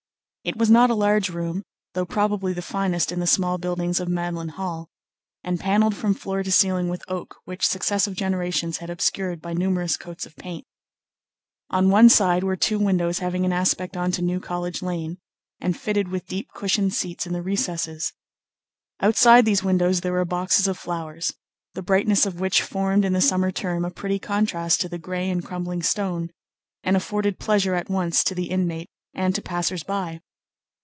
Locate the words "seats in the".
16.95-17.43